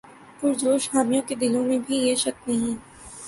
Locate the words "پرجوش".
0.39-0.83